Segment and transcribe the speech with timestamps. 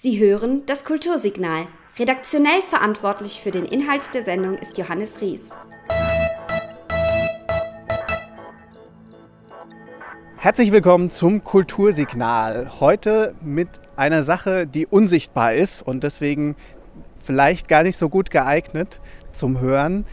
[0.00, 1.66] Sie hören das Kultursignal.
[1.98, 5.50] Redaktionell verantwortlich für den Inhalt der Sendung ist Johannes Ries.
[10.36, 12.78] Herzlich willkommen zum Kultursignal.
[12.78, 16.54] Heute mit einer Sache, die unsichtbar ist und deswegen
[17.20, 19.00] vielleicht gar nicht so gut geeignet
[19.32, 20.06] zum Hören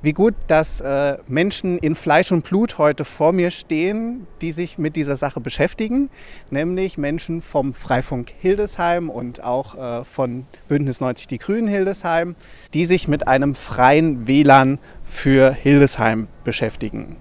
[0.00, 4.78] wie gut, dass äh, Menschen in Fleisch und Blut heute vor mir stehen, die sich
[4.78, 6.08] mit dieser Sache beschäftigen,
[6.50, 12.36] nämlich Menschen vom Freifunk Hildesheim und auch äh, von Bündnis 90 Die Grünen Hildesheim,
[12.74, 17.16] die sich mit einem freien WLAN für Hildesheim beschäftigen.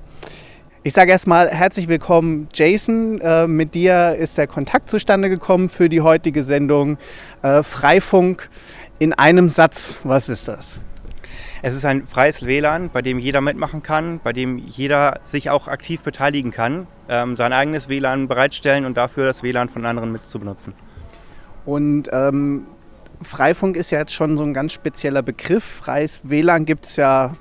[0.83, 3.19] Ich sage erstmal herzlich willkommen, Jason.
[3.19, 6.97] Äh, mit dir ist der Kontakt zustande gekommen für die heutige Sendung.
[7.41, 8.49] Äh, Freifunk
[8.99, 10.79] in einem Satz, was ist das?
[11.61, 15.67] Es ist ein freies WLAN, bei dem jeder mitmachen kann, bei dem jeder sich auch
[15.67, 20.25] aktiv beteiligen kann, ähm, sein eigenes WLAN bereitstellen und dafür das WLAN von anderen mit
[20.25, 20.73] zu benutzen.
[21.65, 22.67] Und ähm,
[23.21, 25.63] Freifunk ist ja jetzt schon so ein ganz spezieller Begriff.
[25.63, 27.35] Freies WLAN gibt es ja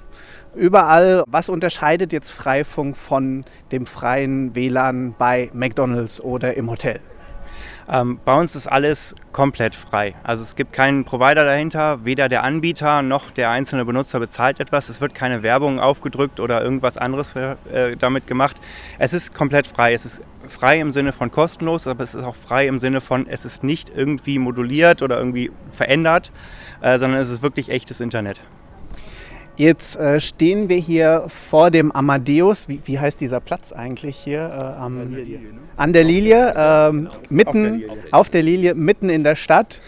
[0.55, 1.22] überall.
[1.27, 7.00] Was unterscheidet jetzt Freifunk von dem freien WLAN bei McDonald's oder im Hotel?
[7.89, 10.15] Ähm, bei uns ist alles komplett frei.
[10.25, 14.89] Also es gibt keinen Provider dahinter, weder der Anbieter noch der einzelne Benutzer bezahlt etwas.
[14.89, 18.56] Es wird keine Werbung aufgedrückt oder irgendwas anderes äh, damit gemacht.
[18.98, 19.93] Es ist komplett frei.
[19.93, 23.27] Es ist frei im Sinne von kostenlos, aber es ist auch frei im Sinne von,
[23.28, 26.33] es ist nicht irgendwie moduliert oder irgendwie verändert,
[26.81, 28.41] äh, sondern es ist wirklich echtes Internet.
[29.57, 32.69] Jetzt äh, stehen wir hier vor dem Amadeus.
[32.69, 34.41] Wie, wie heißt dieser Platz eigentlich hier?
[34.41, 35.39] Äh, am, an der Lilie.
[35.39, 35.59] Ne?
[35.77, 38.12] An der Lilie, ähm, mitten auf der Lilie.
[38.12, 39.81] auf der Lilie, mitten in der Stadt.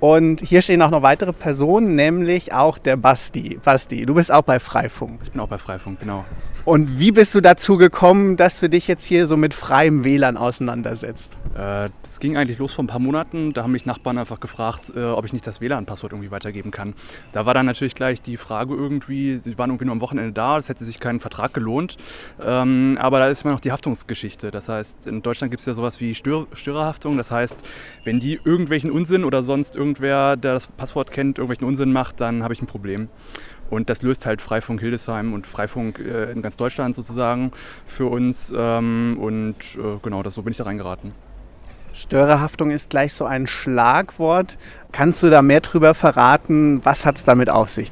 [0.00, 3.58] Und hier stehen auch noch weitere Personen, nämlich auch der Basti.
[3.64, 5.20] Basti, du bist auch bei Freifunk.
[5.22, 6.26] Ich bin auch bei Freifunk, genau.
[6.64, 10.38] Und wie bist du dazu gekommen, dass du dich jetzt hier so mit freiem WLAN
[10.38, 11.36] auseinandersetzt?
[11.54, 13.52] Äh, das ging eigentlich los vor ein paar Monaten.
[13.52, 16.94] Da haben mich Nachbarn einfach gefragt, äh, ob ich nicht das WLAN-Passwort irgendwie weitergeben kann.
[17.32, 20.56] Da war dann natürlich gleich die Frage irgendwie, sie waren irgendwie nur am Wochenende da,
[20.56, 21.98] es hätte sich keinen Vertrag gelohnt.
[22.42, 24.50] Ähm, aber da ist immer noch die Haftungsgeschichte.
[24.50, 27.18] Das heißt, in Deutschland gibt es ja sowas wie Stör Störerhaftung.
[27.18, 27.62] Das heißt,
[28.04, 32.42] wenn die irgendwelchen Unsinn oder sonst irgendwer, der das Passwort kennt, irgendwelchen Unsinn macht, dann
[32.42, 33.10] habe ich ein Problem.
[33.70, 37.50] Und das löst halt Freifunk Hildesheim und Freifunk äh, in ganz Deutschland sozusagen
[37.86, 38.52] für uns.
[38.56, 41.12] Ähm, und äh, genau, das, so bin ich da reingeraten.
[41.92, 44.58] Störerhaftung ist gleich so ein Schlagwort.
[44.92, 46.80] Kannst du da mehr drüber verraten?
[46.84, 47.90] Was hat es damit auf sich?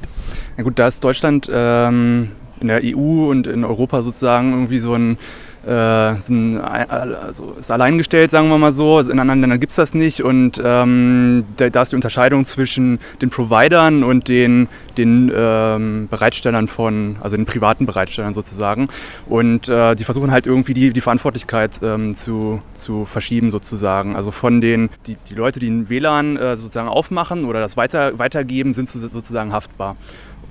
[0.57, 4.93] Na gut, da ist Deutschland ähm, in der EU und in Europa sozusagen irgendwie so
[4.93, 5.17] ein
[5.65, 8.99] äh, sind, also ist alleingestellt, sagen wir mal so.
[8.99, 10.21] In anderen Ländern gibt es das nicht.
[10.21, 16.67] Und ähm, da, da, ist die Unterscheidung zwischen den Providern und den, den ähm, Bereitstellern
[16.67, 18.89] von, also den privaten Bereitstellern sozusagen.
[19.27, 24.15] Und äh, die versuchen halt irgendwie die, die Verantwortlichkeit ähm, zu, zu verschieben sozusagen.
[24.15, 28.19] Also von den, die, die Leute, die ein WLAN äh, sozusagen aufmachen oder das weiter,
[28.19, 29.95] weitergeben, sind sozusagen haftbar.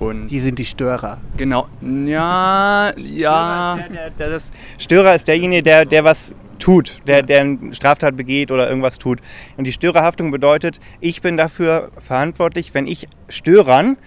[0.09, 1.19] Und die sind die Störer.
[1.37, 1.67] Genau.
[1.81, 3.77] Ja, ja.
[3.77, 7.41] Störer ist, der, der, der, das Störer ist derjenige, der, der was tut, der, der
[7.41, 9.19] eine Straftat begeht oder irgendwas tut.
[9.57, 13.97] Und die Störerhaftung bedeutet, ich bin dafür verantwortlich, wenn ich Störern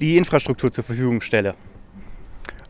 [0.00, 1.54] die Infrastruktur zur Verfügung stelle.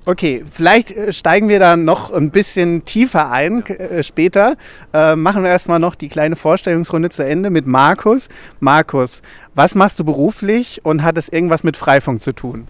[0.07, 4.57] Okay, vielleicht äh, steigen wir da noch ein bisschen tiefer ein äh, später.
[4.95, 8.29] Äh, machen wir erstmal noch die kleine Vorstellungsrunde zu Ende mit Markus.
[8.61, 9.21] Markus,
[9.55, 12.67] was machst du beruflich und hat es irgendwas mit Freifunk zu tun?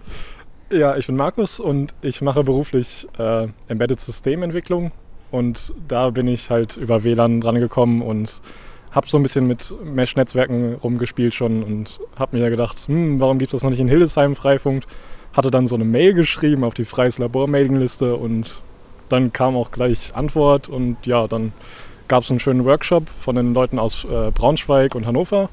[0.71, 4.91] Ja, ich bin Markus und ich mache beruflich äh, Embedded Systementwicklung
[5.29, 8.41] und da bin ich halt über WLAN drangekommen und
[8.91, 13.39] habe so ein bisschen mit Mesh-Netzwerken rumgespielt schon und habe mir ja gedacht, hm, warum
[13.39, 14.83] gibt es das noch nicht in Hildesheim Freifunk?
[15.33, 18.61] Hatte dann so eine Mail geschrieben auf die Freies Labor Mailingliste und
[19.09, 21.53] dann kam auch gleich Antwort und ja, dann
[22.07, 25.49] gab es einen schönen Workshop von den Leuten aus äh, Braunschweig und Hannover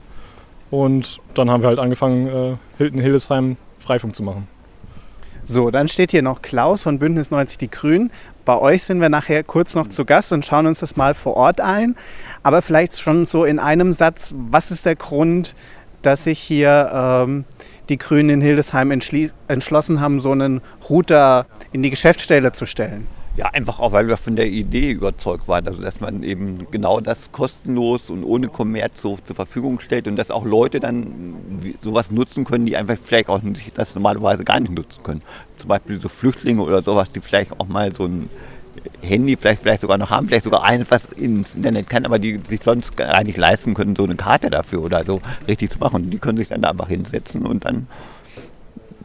[0.71, 4.49] und dann haben wir halt angefangen, äh, Hilton Hildesheim Freifunk zu machen.
[5.44, 8.10] So, dann steht hier noch Klaus von Bündnis 90 Die Grünen.
[8.45, 11.39] Bei euch sind wir nachher kurz noch zu Gast und schauen uns das mal vor
[11.39, 11.97] Ort ein.
[12.42, 15.54] Aber vielleicht schon so in einem Satz, was ist der Grund,
[16.03, 17.47] dass sich hier ähm,
[17.88, 23.06] die Grünen in Hildesheim entschlossen haben, so einen Router in die Geschäftsstelle zu stellen?
[23.36, 27.00] Ja, einfach auch, weil wir von der Idee überzeugt waren, also dass man eben genau
[27.00, 31.36] das kostenlos und ohne Kommerz so zur Verfügung stellt und dass auch Leute dann
[31.80, 35.22] sowas nutzen können, die einfach vielleicht auch nicht, das normalerweise gar nicht nutzen können.
[35.56, 38.28] Zum Beispiel so Flüchtlinge oder sowas, die vielleicht auch mal so ein
[39.03, 42.41] Handy vielleicht, vielleicht sogar noch haben, vielleicht sogar eines, was ins Internet kann, aber die
[42.48, 46.10] sich sonst gar nicht leisten können, so eine Karte dafür oder so richtig zu machen.
[46.10, 47.86] Die können sich dann da einfach hinsetzen und dann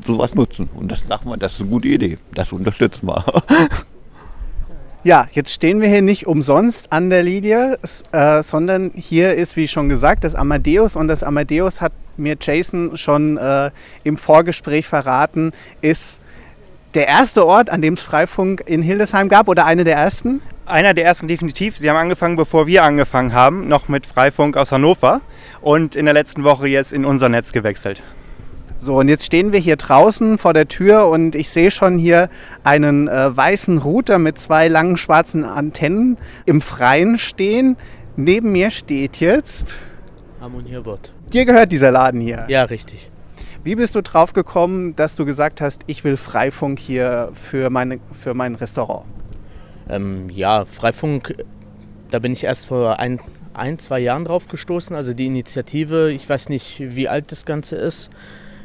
[0.05, 0.69] sowas nutzen.
[0.73, 2.17] Und das sagen wir, das ist eine gute Idee.
[2.33, 3.23] Das unterstützen wir.
[5.05, 7.77] Ja, jetzt stehen wir hier nicht umsonst an der Linie,
[8.13, 12.95] äh, sondern hier ist, wie schon gesagt, das Amadeus und das Amadeus hat mir Jason
[12.95, 13.71] schon äh,
[14.05, 16.21] im Vorgespräch verraten, ist
[16.93, 20.41] der erste Ort, an dem es Freifunk in Hildesheim gab oder einer der ersten?
[20.65, 21.77] Einer der ersten definitiv.
[21.77, 25.21] Sie haben angefangen, bevor wir angefangen haben, noch mit Freifunk aus Hannover
[25.61, 28.01] und in der letzten Woche jetzt in unser Netz gewechselt.
[28.77, 32.29] So, und jetzt stehen wir hier draußen vor der Tür und ich sehe schon hier
[32.63, 37.77] einen äh, weißen Router mit zwei langen schwarzen Antennen im Freien stehen.
[38.17, 39.67] Neben mir steht jetzt.
[40.41, 41.13] Harmonierbot.
[41.31, 42.45] Dir gehört dieser Laden hier.
[42.49, 43.09] Ja, richtig.
[43.63, 47.99] Wie bist du drauf gekommen, dass du gesagt hast, ich will Freifunk hier für, meine,
[48.21, 49.05] für mein Restaurant?
[49.89, 51.33] Ähm, ja, Freifunk,
[52.11, 53.21] da bin ich erst vor ein,
[53.53, 54.93] ein, zwei Jahren drauf gestoßen.
[54.93, 58.11] Also die Initiative, ich weiß nicht, wie alt das Ganze ist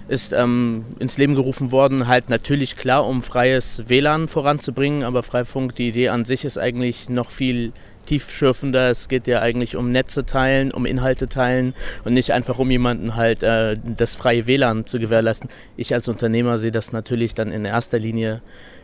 [0.09, 5.77] ist ähm, ins Leben gerufen worden, halt natürlich klar, um freies WLAN voranzubringen, aber Freifunk,
[5.77, 7.73] die Idee an sich ist eigentlich noch viel
[8.09, 8.91] tiefschürfender.
[8.91, 11.75] Es geht ja eigentlich um Netze teilen, um Inhalte teilen
[12.05, 15.51] und nicht einfach um jemanden halt äh, das freie WLAN zu gewährleisten.
[15.77, 18.41] Ich als Unternehmer sehe das natürlich dann in erster Linie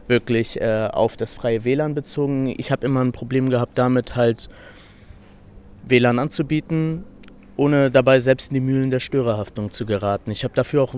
[0.09, 2.55] wirklich äh, auf das freie WLAN bezogen.
[2.59, 4.49] Ich habe immer ein Problem gehabt damit halt
[5.89, 7.05] WLAN anzubieten,
[7.57, 10.31] ohne dabei selbst in die Mühlen der Störerhaftung zu geraten.
[10.31, 10.97] Ich habe dafür auch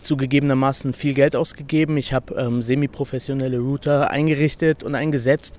[0.00, 1.96] zugegebenermaßen viel Geld ausgegeben.
[1.96, 5.58] Ich habe ähm, semi-professionelle Router eingerichtet und eingesetzt,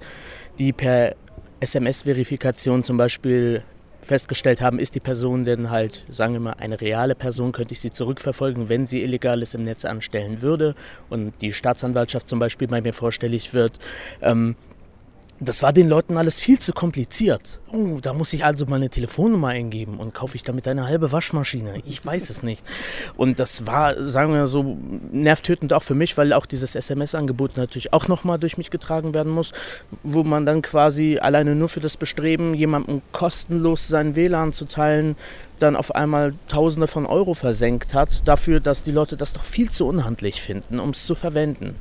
[0.60, 1.16] die per
[1.64, 3.64] SMS-Verifikation zum Beispiel
[4.02, 7.80] festgestellt haben, ist die Person denn halt, sagen wir mal, eine reale Person, könnte ich
[7.80, 10.76] sie zurückverfolgen, wenn sie Illegales im Netz anstellen würde
[11.10, 13.80] und die Staatsanwaltschaft zum Beispiel bei mir vorstellig wird.
[14.22, 14.56] Ähm,
[15.44, 17.60] das war den Leuten alles viel zu kompliziert.
[17.72, 21.82] Oh, da muss ich also meine Telefonnummer eingeben und kaufe ich damit eine halbe Waschmaschine.
[21.86, 22.66] Ich weiß es nicht.
[23.18, 24.78] Und das war, sagen wir so,
[25.12, 29.32] nervtötend auch für mich, weil auch dieses SMS-Angebot natürlich auch nochmal durch mich getragen werden
[29.32, 29.52] muss,
[30.04, 35.16] wo man dann quasi alleine nur für das Bestreben, jemandem kostenlos sein WLAN zu teilen,
[35.60, 39.70] dann auf einmal Tausende von Euro versenkt hat, dafür, dass die Leute das doch viel
[39.72, 41.76] zu unhandlich finden, um es zu verwenden.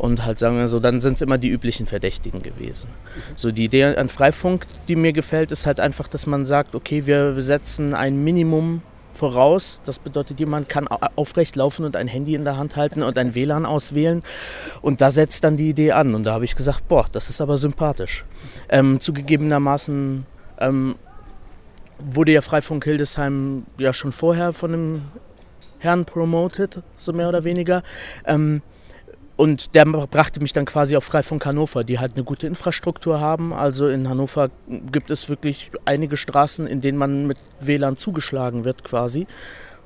[0.00, 2.88] Und halt sagen wir so, dann sind es immer die üblichen Verdächtigen gewesen.
[3.36, 7.04] So die Idee an Freifunk, die mir gefällt, ist halt einfach, dass man sagt, okay,
[7.04, 8.80] wir setzen ein Minimum
[9.12, 9.82] voraus.
[9.84, 13.34] Das bedeutet, jemand kann aufrecht laufen und ein Handy in der Hand halten und ein
[13.34, 14.22] WLAN auswählen.
[14.80, 16.14] Und da setzt dann die Idee an.
[16.14, 18.24] Und da habe ich gesagt, boah, das ist aber sympathisch.
[18.70, 20.24] Ähm, zugegebenermaßen
[20.60, 20.94] ähm,
[21.98, 25.02] wurde ja Freifunk Hildesheim ja schon vorher von einem
[25.78, 27.82] Herrn promoted, so mehr oder weniger.
[28.24, 28.62] Ähm,
[29.40, 33.54] und der brachte mich dann quasi auf Freifunk Hannover, die halt eine gute Infrastruktur haben.
[33.54, 34.50] Also in Hannover
[34.92, 39.26] gibt es wirklich einige Straßen, in denen man mit WLAN zugeschlagen wird quasi.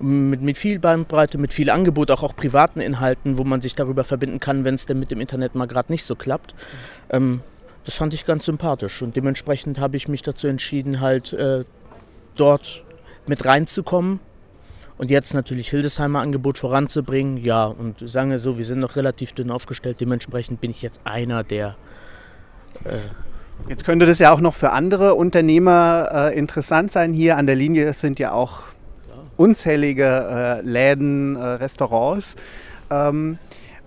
[0.01, 4.03] Mit, mit viel Bandbreite, mit viel Angebot, auch, auch privaten Inhalten, wo man sich darüber
[4.03, 6.53] verbinden kann, wenn es denn mit dem Internet mal gerade nicht so klappt.
[7.11, 7.41] Ähm,
[7.85, 11.65] das fand ich ganz sympathisch und dementsprechend habe ich mich dazu entschieden, halt äh,
[12.35, 12.83] dort
[13.29, 14.19] mit reinzukommen
[15.05, 19.33] und jetzt natürlich Hildesheimer Angebot voranzubringen, ja, und sagen wir so, wir sind noch relativ
[19.33, 21.77] dünn aufgestellt, dementsprechend bin ich jetzt einer der.
[22.85, 23.01] Äh
[23.69, 27.13] jetzt könnte das ja auch noch für andere Unternehmer äh, interessant sein.
[27.13, 28.63] Hier an der Linie sind ja auch
[29.37, 32.37] unzählige äh, Läden, äh, Restaurants.
[32.91, 33.37] Ähm,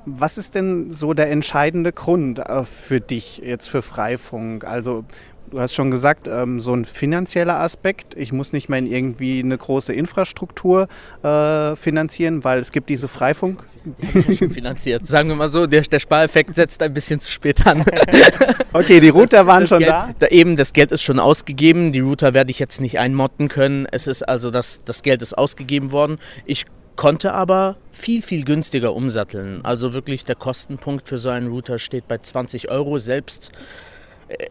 [0.05, 4.65] was ist denn so der entscheidende Grund äh, für dich jetzt für Freifunk?
[4.65, 5.03] Also
[5.51, 8.15] du hast schon gesagt, ähm, so ein finanzieller Aspekt.
[8.15, 10.88] Ich muss nicht mehr in irgendwie eine große Infrastruktur
[11.24, 13.63] äh, finanzieren, weil es gibt diese Freifunk.
[14.38, 15.05] schon finanziert.
[15.07, 17.86] Sagen wir mal so, der, der Spareffekt setzt ein bisschen zu spät an.
[18.74, 20.10] okay, die Router das, waren das schon Geld, da?
[20.19, 20.27] da?
[20.27, 21.91] Eben, das Geld ist schon ausgegeben.
[21.91, 23.88] Die Router werde ich jetzt nicht einmotten können.
[23.91, 26.17] Es ist also, das, das Geld ist ausgegeben worden.
[26.45, 29.63] Ich konnte aber viel, viel günstiger umsatteln.
[29.63, 33.51] Also wirklich der Kostenpunkt für so einen Router steht bei 20 Euro selbst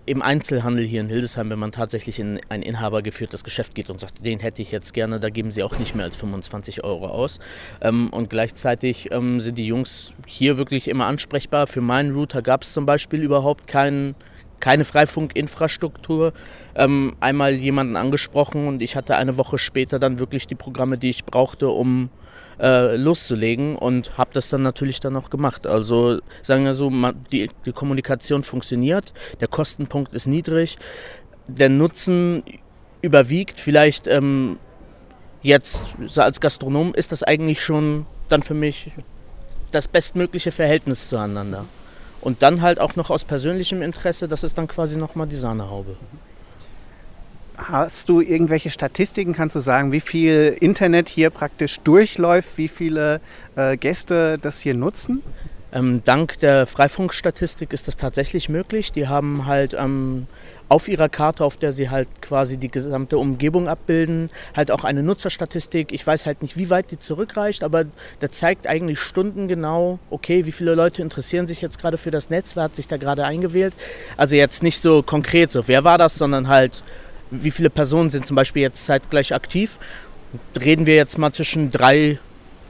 [0.07, 4.25] im Einzelhandel hier in Hildesheim, wenn man tatsächlich in ein inhabergeführtes Geschäft geht und sagt,
[4.25, 7.39] den hätte ich jetzt gerne, da geben sie auch nicht mehr als 25 Euro aus.
[7.81, 11.67] Ähm, und gleichzeitig ähm, sind die Jungs hier wirklich immer ansprechbar.
[11.67, 14.15] Für meinen Router gab es zum Beispiel überhaupt keinen
[14.59, 16.33] keine Freifunkinfrastruktur.
[16.75, 21.11] Ähm, einmal jemanden angesprochen und ich hatte eine Woche später dann wirklich die Programme, die
[21.11, 22.09] ich brauchte, um
[22.61, 25.67] äh, loszulegen und habe das dann natürlich dann auch gemacht.
[25.67, 26.91] Also sagen wir so,
[27.33, 30.79] die, die Kommunikation funktioniert, der Kostenpunkt ist niedrig,
[31.47, 32.43] der Nutzen
[33.03, 33.61] überwiegt.
[33.61, 34.59] Vielleicht ähm,
[35.43, 35.85] jetzt
[36.17, 38.91] als Gastronom ist das eigentlich schon dann für mich
[39.71, 41.65] das bestmögliche Verhältnis zueinander.
[42.21, 45.97] Und dann halt auch noch aus persönlichem Interesse, das ist dann quasi nochmal die Sahnehaube.
[47.57, 49.33] Hast du irgendwelche Statistiken?
[49.33, 53.21] Kannst du sagen, wie viel Internet hier praktisch durchläuft, wie viele
[53.57, 55.23] äh, Gäste das hier nutzen?
[55.73, 58.93] Ähm, dank der Freifunkstatistik ist das tatsächlich möglich.
[58.93, 60.27] Die haben halt ähm,
[60.69, 65.03] auf ihrer Karte, auf der sie halt quasi die gesamte Umgebung abbilden, halt auch eine
[65.03, 65.93] Nutzerstatistik.
[65.93, 67.85] Ich weiß halt nicht, wie weit die zurückreicht, aber
[68.21, 72.55] der zeigt eigentlich stundengenau, okay, wie viele Leute interessieren sich jetzt gerade für das Netz,
[72.55, 73.75] wer hat sich da gerade eingewählt.
[74.17, 76.83] Also jetzt nicht so konkret so, wer war das, sondern halt,
[77.31, 79.79] wie viele Personen sind zum Beispiel jetzt zeitgleich aktiv.
[80.61, 82.19] Reden wir jetzt mal zwischen drei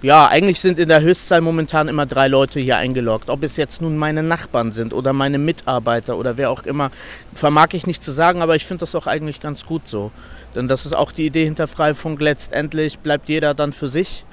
[0.03, 3.31] ja, eigentlich sind in der Höchstzahl momentan immer drei Leute hier eingeloggt.
[3.31, 6.91] Ob es jetzt nun meine Nachbarn sind oder meine Mitarbeiter oder wer auch immer,
[7.35, 10.13] vermag ich nicht zu sagen, aber ich finde das auch eigentlich ganz gut so.
[10.55, 12.21] Denn das ist auch die Idee hinter Freifunk.
[12.21, 14.27] Letztendlich bleibt jeder dann für sich.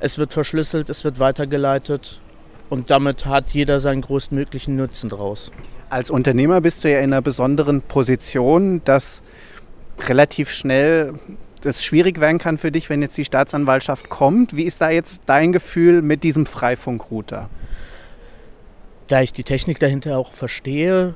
[0.00, 2.20] Es wird verschlüsselt, es wird weitergeleitet
[2.70, 5.52] und damit hat jeder seinen größtmöglichen Nutzen draus.
[5.94, 9.22] Als Unternehmer bist du ja in einer besonderen Position, dass
[10.08, 11.14] relativ schnell
[11.60, 14.56] das schwierig werden kann für dich, wenn jetzt die Staatsanwaltschaft kommt.
[14.56, 17.48] Wie ist da jetzt dein Gefühl mit diesem Freifunkrouter?
[19.06, 21.14] Da ich die Technik dahinter auch verstehe,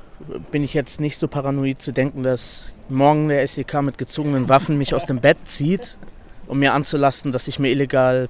[0.49, 4.77] bin ich jetzt nicht so paranoid zu denken, dass morgen der SEK mit gezogenen Waffen
[4.77, 5.97] mich aus dem Bett zieht,
[6.47, 8.29] um mir anzulasten, dass ich mir illegal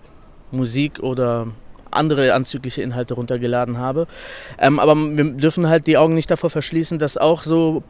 [0.50, 1.50] Musik oder
[1.92, 4.08] andere anzügliche Inhalte runtergeladen habe.
[4.58, 7.84] Ähm, aber wir dürfen halt die Augen nicht davor verschließen, dass auch so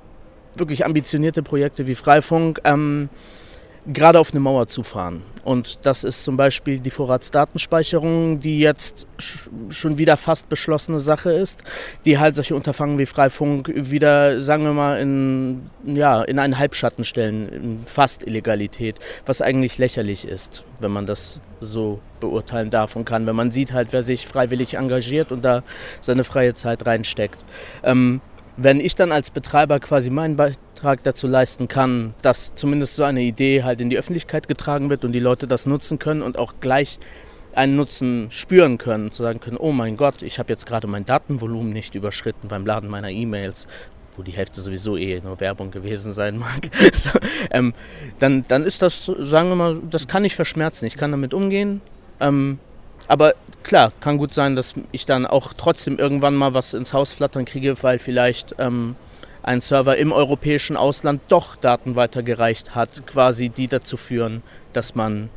[0.55, 3.09] wirklich ambitionierte Projekte wie Freifunk ähm,
[3.93, 5.23] gerade auf eine Mauer zufahren.
[5.43, 9.07] Und das ist zum Beispiel die Vorratsdatenspeicherung, die jetzt
[9.69, 11.63] schon wieder fast beschlossene Sache ist,
[12.05, 17.03] die halt solche Unterfangen wie Freifunk wieder, sagen wir mal, in, ja, in einen Halbschatten
[17.03, 23.05] stellen, in fast Illegalität, was eigentlich lächerlich ist, wenn man das so beurteilen darf und
[23.05, 25.63] kann, wenn man sieht halt, wer sich freiwillig engagiert und da
[26.01, 27.43] seine freie Zeit reinsteckt.
[27.83, 28.21] Ähm,
[28.61, 33.21] wenn ich dann als Betreiber quasi meinen Beitrag dazu leisten kann, dass zumindest so eine
[33.21, 36.55] Idee halt in die Öffentlichkeit getragen wird und die Leute das nutzen können und auch
[36.59, 36.99] gleich
[37.55, 41.05] einen Nutzen spüren können, zu sagen können, oh mein Gott, ich habe jetzt gerade mein
[41.05, 43.65] Datenvolumen nicht überschritten beim Laden meiner E-Mails,
[44.17, 47.11] wo die Hälfte sowieso eh nur Werbung gewesen sein mag, so,
[47.51, 47.73] ähm,
[48.19, 51.79] dann, dann ist das, sagen wir mal, das kann ich verschmerzen, ich kann damit umgehen.
[52.19, 52.59] Ähm,
[53.07, 57.13] aber klar, kann gut sein, dass ich dann auch trotzdem irgendwann mal was ins Haus
[57.13, 58.95] flattern kriege, weil vielleicht ähm,
[59.43, 65.29] ein Server im europäischen Ausland doch Daten weitergereicht hat, quasi die dazu führen, dass man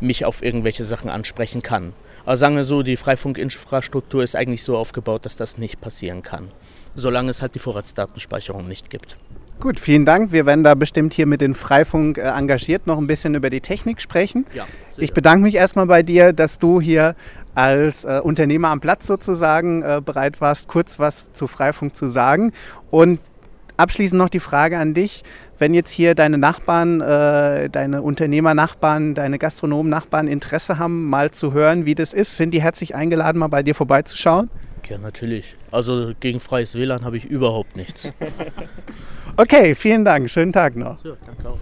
[0.00, 1.92] mich auf irgendwelche Sachen ansprechen kann.
[2.24, 6.50] Aber sagen wir so, die Freifunkinfrastruktur ist eigentlich so aufgebaut, dass das nicht passieren kann,
[6.94, 9.16] solange es halt die Vorratsdatenspeicherung nicht gibt.
[9.58, 10.32] Gut, vielen Dank.
[10.32, 13.60] Wir werden da bestimmt hier mit den Freifunk äh, engagiert noch ein bisschen über die
[13.60, 14.46] Technik sprechen.
[14.54, 14.66] Ja,
[14.98, 17.16] ich bedanke mich erstmal bei dir, dass du hier
[17.54, 22.52] als äh, Unternehmer am Platz sozusagen äh, bereit warst, kurz was zu Freifunk zu sagen.
[22.90, 23.18] Und
[23.78, 25.24] abschließend noch die Frage an dich.
[25.58, 31.86] Wenn jetzt hier deine Nachbarn, äh, deine Unternehmernachbarn, deine Gastronomen-Nachbarn Interesse haben, mal zu hören,
[31.86, 34.50] wie das ist, sind die herzlich eingeladen, mal bei dir vorbeizuschauen?
[34.88, 35.56] Ja, natürlich.
[35.70, 38.12] Also gegen freies WLAN habe ich überhaupt nichts.
[39.36, 40.30] okay, vielen Dank.
[40.30, 40.98] Schönen Tag noch.
[41.00, 41.58] So, danke auch.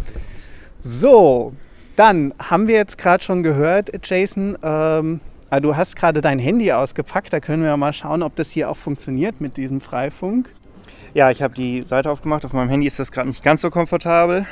[0.82, 1.54] So,
[1.96, 6.72] dann haben wir jetzt gerade schon gehört, Jason, ähm, ah, du hast gerade dein Handy
[6.72, 7.32] ausgepackt.
[7.32, 10.50] Da können wir mal schauen, ob das hier auch funktioniert mit diesem Freifunk.
[11.14, 12.44] Ja, ich habe die Seite aufgemacht.
[12.44, 14.46] Auf meinem Handy ist das gerade nicht ganz so komfortabel,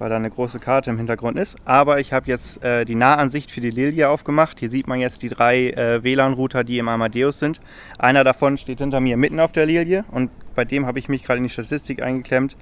[0.00, 1.56] weil da eine große Karte im Hintergrund ist.
[1.66, 4.58] Aber ich habe jetzt äh, die Nahansicht für die Lilie aufgemacht.
[4.58, 7.60] Hier sieht man jetzt die drei äh, WLAN-Router, die im Amadeus sind.
[7.98, 11.22] Einer davon steht hinter mir mitten auf der Lilie und bei dem habe ich mich
[11.22, 12.56] gerade in die Statistik eingeklemmt.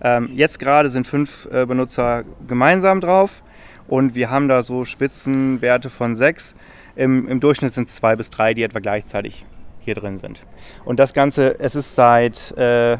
[0.00, 3.42] Ähm, jetzt gerade sind fünf äh, Benutzer gemeinsam drauf
[3.88, 6.54] und wir haben da so Spitzenwerte von sechs.
[6.94, 9.44] Im, im Durchschnitt sind es zwei bis drei, die etwa gleichzeitig
[9.80, 10.46] hier drin sind.
[10.84, 12.98] Und das Ganze, es ist seit äh,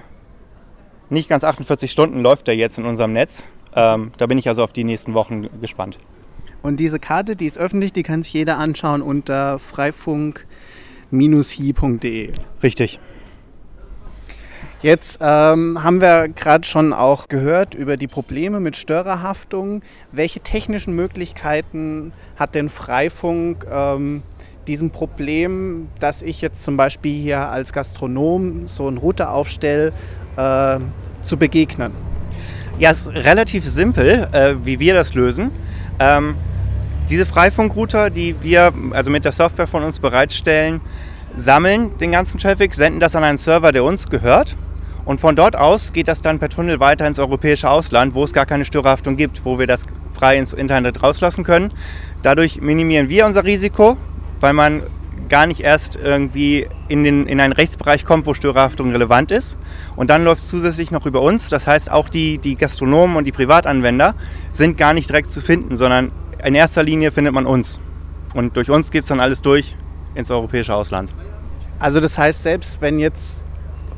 [1.09, 3.47] nicht ganz 48 Stunden läuft er jetzt in unserem Netz.
[3.77, 5.99] Ähm, da bin ich also auf die nächsten Wochen gespannt.
[6.63, 12.33] Und diese Karte, die ist öffentlich, die kann sich jeder anschauen unter freifunk-hi.de.
[12.63, 12.99] Richtig.
[14.83, 19.83] Jetzt ähm, haben wir gerade schon auch gehört über die Probleme mit Störerhaftung.
[20.13, 24.23] Welche technischen Möglichkeiten hat denn Freifunk, ähm,
[24.67, 29.93] diesem Problem, dass ich jetzt zum Beispiel hier als Gastronom so einen Router aufstelle,
[30.37, 30.79] äh,
[31.23, 32.16] zu begegnen?
[32.79, 35.51] Ja, es ist relativ simpel, äh, wie wir das lösen.
[35.99, 36.35] Ähm,
[37.09, 40.81] diese Freifunkrouter, die wir also mit der Software von uns bereitstellen,
[41.37, 44.57] sammeln den ganzen Traffic, senden das an einen Server, der uns gehört.
[45.05, 48.33] Und von dort aus geht das dann per Tunnel weiter ins europäische Ausland, wo es
[48.33, 51.73] gar keine Störerhaftung gibt, wo wir das frei ins Internet rauslassen können.
[52.23, 53.97] Dadurch minimieren wir unser Risiko
[54.41, 54.83] weil man
[55.29, 59.57] gar nicht erst irgendwie in, den, in einen Rechtsbereich kommt, wo Störerhaftung relevant ist.
[59.97, 61.49] Und dann läuft es zusätzlich noch über uns.
[61.49, 64.15] Das heißt, auch die, die Gastronomen und die Privatanwender
[64.51, 66.13] sind gar nicht direkt zu finden, sondern
[66.45, 67.81] in erster Linie findet man uns.
[68.35, 69.77] Und durch uns geht es dann alles durch
[70.15, 71.15] ins europäische Ausland.
[71.79, 73.45] Also das heißt, selbst wenn jetzt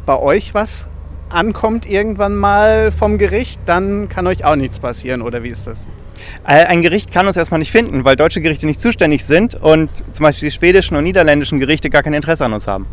[0.06, 0.86] bei euch was
[1.28, 5.86] ankommt irgendwann mal vom Gericht, dann kann euch auch nichts passieren, oder wie ist das?
[6.46, 9.90] Äh, Ein Gericht kann uns erstmal nicht finden, weil deutsche Gerichte nicht zuständig sind und
[10.12, 12.86] zum Beispiel die schwedischen und niederländischen Gerichte gar kein Interesse an uns haben.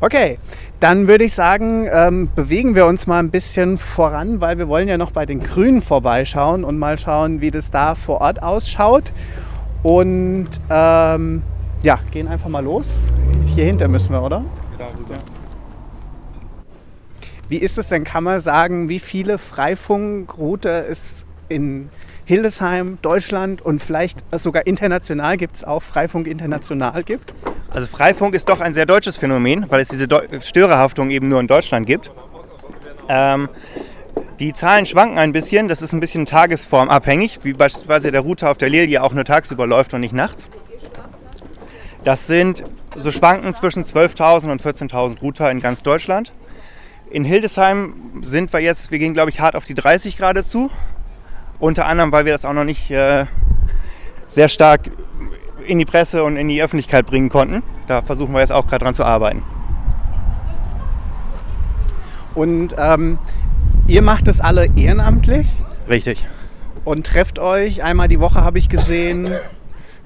[0.00, 0.38] Okay,
[0.80, 4.88] dann würde ich sagen, ähm, bewegen wir uns mal ein bisschen voran, weil wir wollen
[4.88, 9.12] ja noch bei den Grünen vorbeischauen und mal schauen, wie das da vor Ort ausschaut.
[9.84, 11.42] Und ähm,
[11.84, 13.06] ja, gehen einfach mal los.
[13.54, 14.44] Hier hinter müssen wir, oder?
[17.48, 21.90] Wie ist es denn, kann man sagen, wie viele Freifunkrouter es in
[22.24, 27.34] Hildesheim, Deutschland und vielleicht sogar international gibt es auch Freifunk international gibt?
[27.70, 31.40] Also Freifunk ist doch ein sehr deutsches Phänomen, weil es diese Deu Störerhaftung eben nur
[31.40, 32.10] in Deutschland gibt.
[33.08, 33.48] Ähm,
[34.38, 38.58] die Zahlen schwanken ein bisschen, das ist ein bisschen tagesformabhängig, wie beispielsweise der Router auf
[38.58, 40.48] der Lilie auch nur tagsüber läuft und nicht nachts.
[42.04, 42.64] Das sind
[42.96, 46.32] so schwanken zwischen 12.000 und 14.000 Router in ganz Deutschland.
[47.10, 50.70] In Hildesheim sind wir jetzt, wir gehen glaube ich hart auf die 30 Grad zu.
[51.62, 53.26] Unter anderem, weil wir das auch noch nicht äh,
[54.26, 54.90] sehr stark
[55.64, 57.62] in die Presse und in die Öffentlichkeit bringen konnten.
[57.86, 59.44] Da versuchen wir jetzt auch gerade dran zu arbeiten.
[62.34, 63.16] Und ähm,
[63.86, 65.46] ihr macht das alle ehrenamtlich
[65.88, 66.26] Richtig.
[66.84, 69.30] und trefft euch einmal die Woche, habe ich gesehen.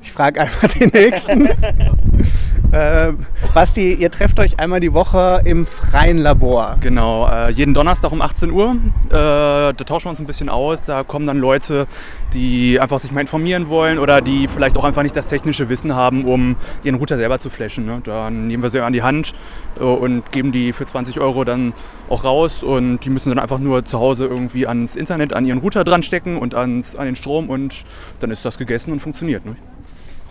[0.06, 1.46] Ich frage einfach den nächsten.
[2.72, 3.12] äh,
[3.52, 6.76] Basti, ihr trefft euch einmal die Woche im freien Labor.
[6.80, 8.76] Genau, äh, jeden Donnerstag um 18 Uhr.
[9.06, 10.84] Äh, da tauschen wir uns ein bisschen aus.
[10.84, 11.88] Da kommen dann Leute,
[12.34, 15.96] die einfach sich mal informieren wollen oder die vielleicht auch einfach nicht das technische Wissen
[15.96, 17.84] haben, um ihren Router selber zu flashen.
[17.84, 18.00] Ne?
[18.04, 19.34] Dann nehmen wir sie an die Hand
[19.80, 21.72] äh, und geben die für 20 Euro dann
[22.08, 25.58] auch raus und die müssen dann einfach nur zu Hause irgendwie ans Internet, an ihren
[25.58, 27.84] Router dran stecken und ans, an den Strom und
[28.20, 29.44] dann ist das gegessen und funktioniert.
[29.44, 29.56] Ne?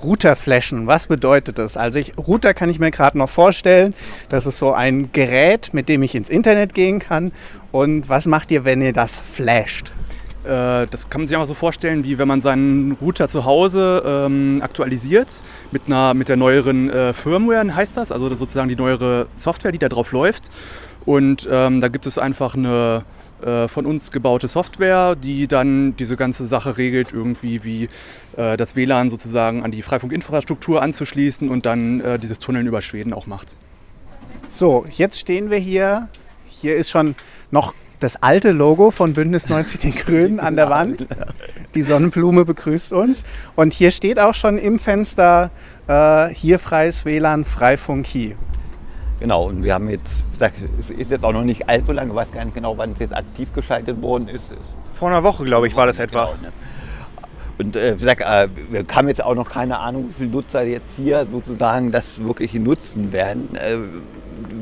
[0.03, 1.77] Routerflashen, was bedeutet das?
[1.77, 3.93] Also ich, Router kann ich mir gerade noch vorstellen.
[4.29, 7.31] Das ist so ein Gerät, mit dem ich ins Internet gehen kann.
[7.71, 9.91] Und was macht ihr, wenn ihr das flasht?
[10.43, 14.03] Äh, Das kann man sich einfach so vorstellen, wie wenn man seinen Router zu Hause
[14.05, 15.27] ähm, aktualisiert
[15.71, 19.79] mit, einer, mit der neueren äh, Firmware, heißt das, also sozusagen die neuere Software, die
[19.79, 20.51] da drauf läuft.
[21.05, 23.03] Und ähm, da gibt es einfach eine
[23.45, 27.89] äh, von uns gebaute Software, die dann diese ganze Sache regelt, irgendwie wie
[28.37, 33.13] äh, das WLAN sozusagen an die Freifunkinfrastruktur anzuschließen und dann äh, dieses Tunneln über Schweden
[33.13, 33.53] auch macht.
[34.49, 36.07] So, jetzt stehen wir hier.
[36.47, 37.15] Hier ist schon
[37.51, 41.05] noch das alte Logo von Bündnis 90 Den Grünen an der Wand.
[41.75, 43.23] Die Sonnenblume begrüßt uns.
[43.55, 45.51] Und hier steht auch schon im Fenster,
[45.87, 48.35] äh, hier freies WLAN, Freifunk hier.
[49.19, 50.25] Genau, und wir haben jetzt,
[50.79, 52.99] es ist jetzt auch noch nicht allzu lange, ich weiß gar nicht genau, wann es
[52.99, 54.53] jetzt aktiv geschaltet worden ist.
[54.93, 56.25] Vor einer Woche, glaube ich, war das etwa.
[56.25, 56.51] Genau, ne?
[57.57, 60.95] Und äh, gesagt, äh, wir haben jetzt auch noch keine Ahnung, wie viele Nutzer jetzt
[60.97, 63.55] hier sozusagen das wirklich nutzen werden.
[63.55, 63.77] Äh,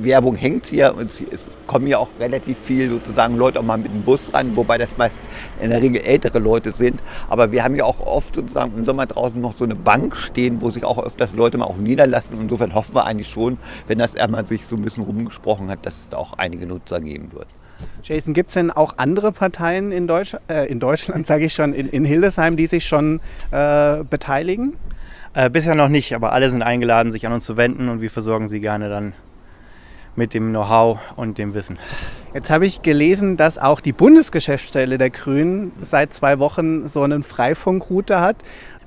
[0.01, 3.91] Werbung hängt hier und es kommen ja auch relativ viel sozusagen Leute auch mal mit
[3.91, 5.15] dem Bus ran, wobei das meist
[5.62, 7.01] in der Regel ältere Leute sind.
[7.29, 10.62] Aber wir haben ja auch oft sozusagen im Sommer draußen noch so eine Bank stehen,
[10.62, 12.36] wo sich auch öfters Leute mal auch niederlassen.
[12.36, 13.57] Und insofern hoffen wir eigentlich schon,
[13.88, 16.99] wenn das einmal sich so ein bisschen rumgesprochen hat, dass es da auch einige Nutzer
[16.99, 17.47] geben wird.
[18.03, 21.73] Jason, gibt es denn auch andere Parteien in, Deutsch, äh, in Deutschland, sage ich schon,
[21.73, 23.19] in, in Hildesheim, die sich schon
[23.51, 24.73] äh, beteiligen?
[25.33, 28.12] Äh, bisher noch nicht, aber alle sind eingeladen, sich an uns zu wenden und wir
[28.12, 29.13] versorgen sie gerne dann
[30.15, 31.78] mit dem Know-how und dem Wissen.
[32.34, 37.23] Jetzt habe ich gelesen, dass auch die Bundesgeschäftsstelle der Grünen seit zwei Wochen so einen
[37.23, 38.38] Freifunkrouter hat.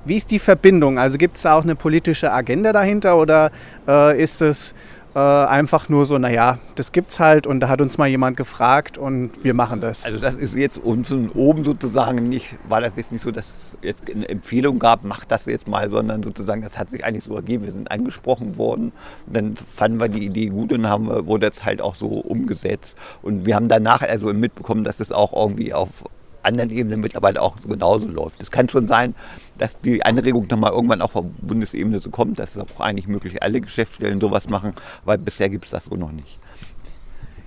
[0.05, 0.99] Wie ist die Verbindung?
[0.99, 3.51] Also gibt es da auch eine politische Agenda dahinter oder
[3.87, 4.73] äh, ist es
[5.17, 8.97] äh, einfach nur so, naja, das gibt's halt und da hat uns mal jemand gefragt
[8.97, 10.05] und wir machen das?
[10.05, 13.77] Also das ist jetzt unten oben sozusagen nicht, war das jetzt nicht so, dass es
[13.81, 17.35] jetzt eine Empfehlung gab, macht das jetzt mal, sondern sozusagen, das hat sich eigentlich so
[17.35, 17.63] ergeben.
[17.63, 18.91] Wir sind angesprochen worden
[19.25, 22.97] dann fanden wir die Idee gut und haben, wurde jetzt halt auch so umgesetzt.
[23.21, 26.03] Und wir haben danach also mitbekommen, dass es auch irgendwie auf
[26.47, 28.41] anderen Ebenen mittlerweile auch so genauso läuft.
[28.41, 29.13] Es kann schon sein,
[29.57, 33.43] dass die Anregung nochmal irgendwann auch von Bundesebene so kommt, dass es auch eigentlich möglich
[33.43, 34.73] alle Geschäftsstellen sowas machen,
[35.05, 36.39] weil bisher gibt es das so noch nicht.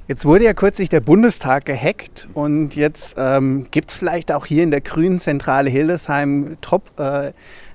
[0.08, 4.64] Jetzt wurde ja kürzlich der Bundestag gehackt und jetzt ähm, gibt es vielleicht auch hier
[4.64, 7.32] in der Grünen Zentrale Hildesheim top äh,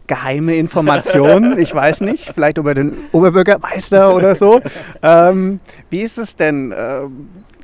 [0.07, 1.57] geheime Informationen.
[1.65, 4.61] Ich weiß nicht, vielleicht über den Oberbürgermeister oder so.
[5.01, 6.73] Ähm, wie ist es denn?
[6.77, 7.54] Ähm, äh,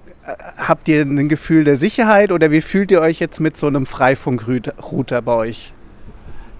[0.57, 3.86] habt ihr ein Gefühl der Sicherheit oder wie fühlt ihr euch jetzt mit so einem
[3.86, 5.73] Freifunkrouter bei euch?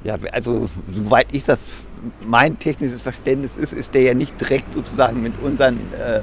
[0.04, 1.60] Ja, also soweit ich das,
[2.26, 6.22] mein technisches Verständnis ist, ist der ja nicht direkt sozusagen mit unseren äh,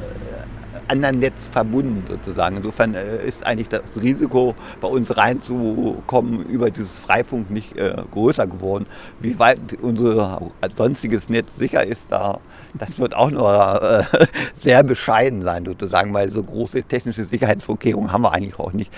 [0.88, 2.56] anderen Netz verbunden sozusagen.
[2.56, 8.46] Insofern äh, ist eigentlich das Risiko, bei uns reinzukommen über dieses Freifunk nicht äh, größer
[8.46, 8.86] geworden.
[9.20, 10.40] Wie weit unser
[10.74, 12.40] sonstiges Netz sicher ist, da,
[12.78, 18.22] das wird auch nur äh, sehr bescheiden sein sozusagen, weil so große technische Sicherheitsvorkehrungen haben
[18.22, 18.92] wir eigentlich auch nicht.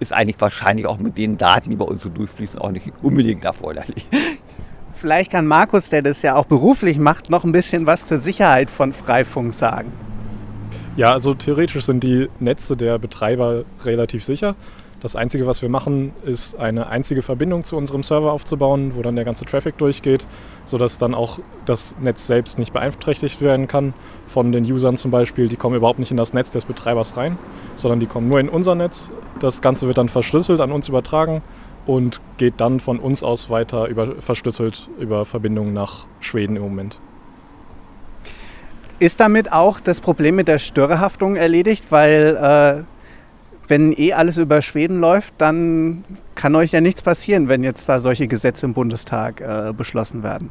[0.00, 3.44] Ist eigentlich wahrscheinlich auch mit den Daten, die bei uns so durchfließen, auch nicht unbedingt
[3.44, 4.06] erforderlich.
[5.00, 8.68] Vielleicht kann Markus, der das ja auch beruflich macht, noch ein bisschen was zur Sicherheit
[8.68, 9.92] von Freifunk sagen.
[10.96, 14.56] Ja, also theoretisch sind die Netze der Betreiber relativ sicher.
[15.00, 19.14] Das Einzige, was wir machen, ist eine einzige Verbindung zu unserem Server aufzubauen, wo dann
[19.14, 20.26] der ganze Traffic durchgeht,
[20.64, 23.94] sodass dann auch das Netz selbst nicht beeinträchtigt werden kann
[24.26, 25.46] von den Usern zum Beispiel.
[25.46, 27.38] Die kommen überhaupt nicht in das Netz des Betreibers rein,
[27.76, 29.12] sondern die kommen nur in unser Netz.
[29.38, 31.42] Das Ganze wird dann verschlüsselt an uns übertragen
[31.86, 36.98] und geht dann von uns aus weiter über, verschlüsselt über Verbindungen nach Schweden im Moment.
[38.98, 41.84] Ist damit auch das Problem mit der Störerhaftung erledigt?
[41.90, 42.97] Weil äh,
[43.68, 46.04] wenn eh alles über Schweden läuft, dann
[46.34, 50.50] kann euch ja nichts passieren, wenn jetzt da solche Gesetze im Bundestag äh, beschlossen werden.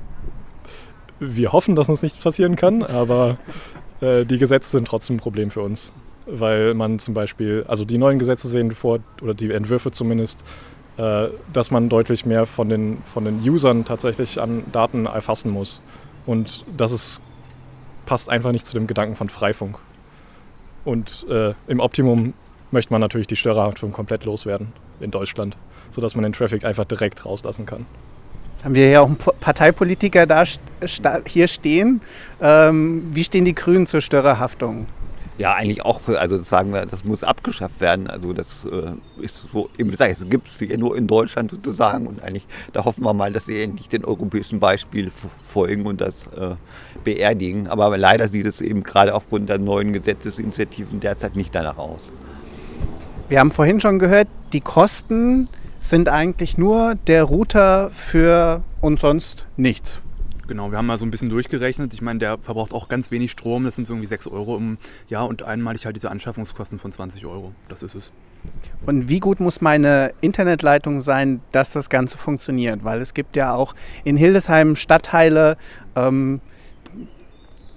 [1.19, 3.37] Wir hoffen, dass uns nichts passieren kann, aber
[4.01, 5.91] äh, die Gesetze sind trotzdem ein Problem für uns.
[6.27, 10.43] Weil man zum Beispiel, also die neuen Gesetze sehen vor, oder die Entwürfe zumindest,
[10.97, 15.81] äh, dass man deutlich mehr von den, von den Usern tatsächlich an Daten erfassen muss.
[16.25, 17.21] Und das ist,
[18.05, 19.79] passt einfach nicht zu dem Gedanken von Freifunk.
[20.83, 22.33] Und äh, im Optimum
[22.71, 25.57] möchte man natürlich die Störerhaftung komplett loswerden in Deutschland,
[25.89, 27.85] sodass man den Traffic einfach direkt rauslassen kann.
[28.55, 30.43] Jetzt haben wir ja auch einen Parteipolitiker da
[31.25, 32.01] hier stehen.
[32.41, 34.87] Ähm, wie stehen die Grünen zur Störerhaftung?
[35.37, 38.07] ja eigentlich auch für, also sagen wir, das muss abgeschafft werden.
[38.07, 42.07] Also das äh, ist so, eben gesagt, es gibt es ja nur in Deutschland sozusagen
[42.07, 45.11] und eigentlich, da hoffen wir mal, dass sie endlich den europäischen Beispiel
[45.45, 46.55] folgen und das äh,
[47.03, 47.67] beerdigen.
[47.67, 52.11] Aber leider sieht es eben gerade aufgrund der neuen Gesetzesinitiativen derzeit nicht danach aus.
[53.29, 55.49] Wir haben vorhin schon gehört, die Kosten
[55.81, 59.99] sind eigentlich nur der Router für und sonst nichts.
[60.47, 61.93] Genau, wir haben mal so ein bisschen durchgerechnet.
[61.93, 63.65] Ich meine, der verbraucht auch ganz wenig Strom.
[63.65, 64.77] Das sind so irgendwie 6 Euro im
[65.09, 67.51] Jahr und einmalig halt diese Anschaffungskosten von 20 Euro.
[67.67, 68.13] Das ist es.
[68.85, 72.85] Und wie gut muss meine Internetleitung sein, dass das Ganze funktioniert?
[72.85, 75.57] Weil es gibt ja auch in Hildesheim Stadtteile,
[75.97, 76.39] ähm,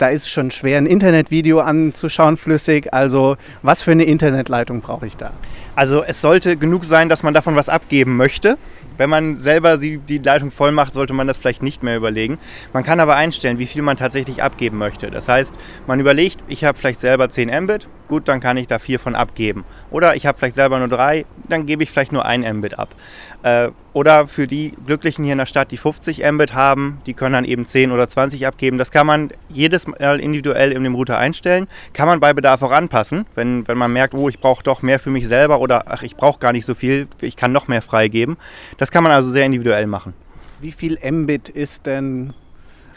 [0.01, 2.93] da ist es schon schwer, ein Internetvideo anzuschauen flüssig.
[2.93, 5.33] Also was für eine Internetleitung brauche ich da?
[5.77, 8.57] Also es sollte genug sein, dass man davon was abgeben möchte.
[8.97, 12.39] Wenn man selber die Leitung voll macht, sollte man das vielleicht nicht mehr überlegen.
[12.73, 15.11] Man kann aber einstellen, wie viel man tatsächlich abgeben möchte.
[15.11, 15.55] Das heißt,
[15.87, 19.15] man überlegt, ich habe vielleicht selber 10 Mbit, gut, dann kann ich da 4 von
[19.15, 19.65] abgeben.
[19.91, 22.95] Oder ich habe vielleicht selber nur 3, dann gebe ich vielleicht nur 1 Mbit ab.
[23.43, 27.33] Äh, oder für die Glücklichen hier in der Stadt, die 50 Mbit haben, die können
[27.33, 28.77] dann eben 10 oder 20 abgeben.
[28.79, 31.69] Das kann man jedes Mal individuell in dem Router einstellen.
[31.93, 33.27] Kann man bei Bedarf auch anpassen.
[33.35, 36.17] Wenn, wenn man merkt, oh, ich brauche doch mehr für mich selber oder ach, ich
[36.17, 38.37] brauche gar nicht so viel, ich kann noch mehr freigeben.
[38.77, 40.15] Das kann man also sehr individuell machen.
[40.61, 42.35] Wie viel Mbit ist denn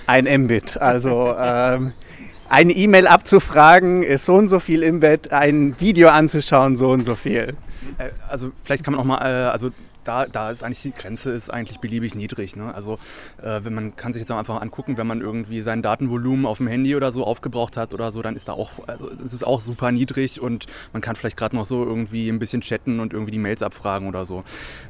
[0.08, 0.78] ein Mbit?
[0.78, 1.94] Also ähm,
[2.54, 7.16] eine E-Mail abzufragen ist so und so viel Mbit, ein Video anzuschauen so und so
[7.16, 7.56] viel.
[7.98, 9.72] Äh, also vielleicht kann man auch mal, äh, also
[10.04, 12.56] da, da ist eigentlich die Grenze ist eigentlich beliebig niedrig.
[12.56, 12.74] Ne?
[12.74, 13.00] Also
[13.42, 16.68] äh, wenn man kann sich jetzt einfach angucken, wenn man irgendwie sein Datenvolumen auf dem
[16.68, 19.62] Handy oder so aufgebraucht hat oder so, dann ist da auch, also es ist auch
[19.62, 23.32] super niedrig und man kann vielleicht gerade noch so irgendwie ein bisschen chatten und irgendwie
[23.32, 24.44] die Mails abfragen oder so.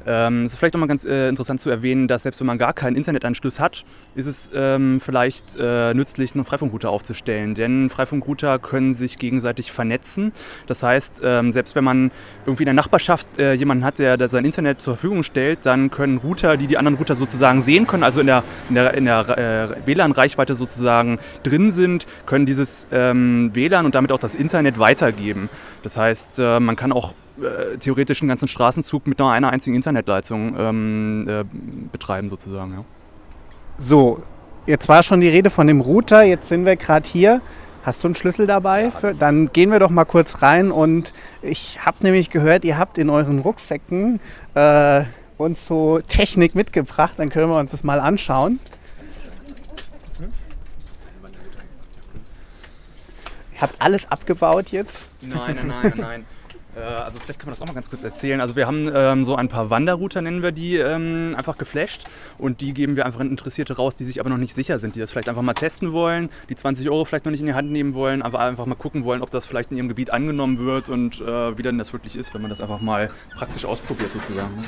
[0.06, 2.72] Ähm, ist vielleicht auch mal ganz äh, interessant zu erwähnen, dass selbst wenn man gar
[2.72, 7.54] keinen Internetanschluss hat, ist es ähm, vielleicht äh, nützlich, einen Freifunkrouter aufzustellen.
[7.54, 10.32] Denn Freifunkrouter können sich gegenseitig vernetzen.
[10.66, 12.10] Das heißt, ähm, selbst wenn man
[12.46, 15.66] irgendwie in der Nachbarschaft äh, jemanden hat, der, der sein Internet zur Verfügung Verfügung stellt,
[15.66, 18.94] dann können Router, die die anderen Router sozusagen sehen können, also in der, in der,
[18.94, 24.34] in der äh, WLAN-Reichweite sozusagen drin sind, können dieses ähm, WLAN und damit auch das
[24.34, 25.50] Internet weitergeben.
[25.82, 29.76] Das heißt, äh, man kann auch äh, theoretisch einen ganzen Straßenzug mit nur einer einzigen
[29.76, 31.44] Internetleitung ähm, äh,
[31.92, 32.72] betreiben sozusagen.
[32.72, 32.84] Ja.
[33.76, 34.22] So,
[34.64, 37.42] jetzt war schon die Rede von dem Router, jetzt sind wir gerade hier.
[37.84, 38.90] Hast du einen Schlüssel dabei?
[38.90, 42.96] Für, dann gehen wir doch mal kurz rein und ich habe nämlich gehört, ihr habt
[42.96, 44.20] in euren Rucksäcken
[44.54, 45.02] äh,
[45.36, 47.12] uns so Technik mitgebracht.
[47.18, 48.58] Dann können wir uns das mal anschauen.
[53.52, 55.10] Ihr habt alles abgebaut jetzt?
[55.20, 56.26] Nein, nein, nein, nein.
[56.76, 58.40] Äh, also vielleicht kann man das auch mal ganz kurz erzählen.
[58.40, 62.04] Also wir haben ähm, so ein paar Wanderrouter, nennen wir die, ähm, einfach geflasht
[62.38, 64.94] und die geben wir einfach an Interessierte raus, die sich aber noch nicht sicher sind,
[64.94, 67.54] die das vielleicht einfach mal testen wollen, die 20 Euro vielleicht noch nicht in die
[67.54, 70.58] Hand nehmen wollen, aber einfach mal gucken wollen, ob das vielleicht in ihrem Gebiet angenommen
[70.58, 74.12] wird und äh, wie denn das wirklich ist, wenn man das einfach mal praktisch ausprobiert
[74.12, 74.54] sozusagen.
[74.56, 74.64] Ne?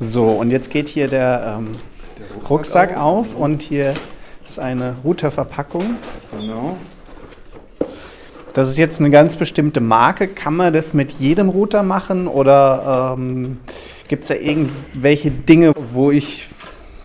[0.00, 1.76] So, und jetzt geht hier der ähm,
[2.48, 3.94] Rucksack, Rucksack auf und hier
[4.50, 5.96] ist eine Routerverpackung.
[6.38, 6.76] Genau.
[8.54, 10.28] Das ist jetzt eine ganz bestimmte Marke.
[10.28, 13.58] Kann man das mit jedem Router machen oder ähm,
[14.08, 16.48] gibt es da irgendwelche Dinge, wo ich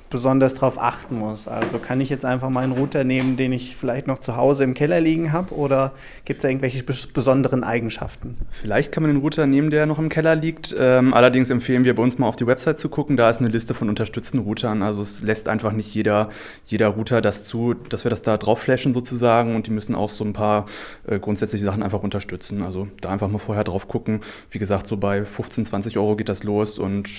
[0.09, 1.47] besonders darauf achten muss.
[1.47, 4.63] Also kann ich jetzt einfach mal einen Router nehmen, den ich vielleicht noch zu Hause
[4.63, 5.93] im Keller liegen habe oder
[6.25, 8.35] gibt es da irgendwelche besonderen Eigenschaften?
[8.49, 10.75] Vielleicht kann man den Router nehmen, der noch im Keller liegt.
[10.77, 13.17] Ähm, allerdings empfehlen wir bei uns mal auf die Website zu gucken.
[13.17, 14.81] Da ist eine Liste von unterstützten Routern.
[14.81, 16.29] Also es lässt einfach nicht jeder,
[16.65, 20.09] jeder Router das zu, dass wir das da drauf flashen sozusagen und die müssen auch
[20.09, 20.65] so ein paar
[21.07, 22.63] äh, grundsätzliche Sachen einfach unterstützen.
[22.63, 24.21] Also da einfach mal vorher drauf gucken.
[24.49, 27.09] Wie gesagt, so bei 15, 20 Euro geht das los und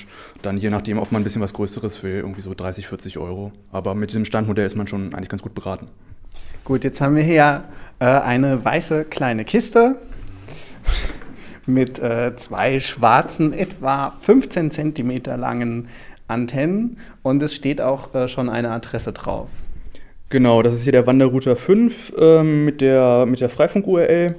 [0.42, 3.18] dann je nachdem, ob man ein bisschen was Größeres will, irgendwie so 30 30, 40
[3.18, 3.52] Euro.
[3.72, 5.86] Aber mit diesem Standmodell ist man schon eigentlich ganz gut beraten.
[6.64, 7.64] Gut, jetzt haben wir hier
[7.98, 9.96] äh, eine weiße kleine Kiste
[11.66, 15.88] mit äh, zwei schwarzen, etwa 15 cm langen
[16.28, 19.48] Antennen und es steht auch äh, schon eine Adresse drauf.
[20.28, 24.36] Genau, das ist hier der Wanderrouter 5 ähm, mit der, mit der Freifunk-URL.